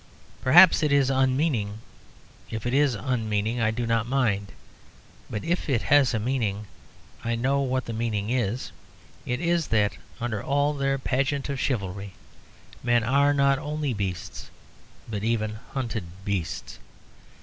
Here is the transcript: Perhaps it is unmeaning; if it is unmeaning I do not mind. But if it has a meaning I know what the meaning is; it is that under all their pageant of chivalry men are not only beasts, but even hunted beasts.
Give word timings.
Perhaps 0.41 0.81
it 0.81 0.91
is 0.91 1.11
unmeaning; 1.11 1.77
if 2.49 2.65
it 2.65 2.73
is 2.73 2.95
unmeaning 2.95 3.61
I 3.61 3.69
do 3.69 3.85
not 3.85 4.07
mind. 4.07 4.51
But 5.29 5.43
if 5.43 5.69
it 5.69 5.83
has 5.83 6.11
a 6.15 6.19
meaning 6.19 6.65
I 7.23 7.35
know 7.35 7.61
what 7.61 7.85
the 7.85 7.93
meaning 7.93 8.31
is; 8.31 8.71
it 9.27 9.39
is 9.39 9.67
that 9.67 9.97
under 10.19 10.41
all 10.41 10.73
their 10.73 10.97
pageant 10.97 11.49
of 11.49 11.59
chivalry 11.59 12.13
men 12.81 13.03
are 13.03 13.31
not 13.31 13.59
only 13.59 13.93
beasts, 13.93 14.49
but 15.07 15.23
even 15.23 15.59
hunted 15.73 16.05
beasts. 16.25 16.79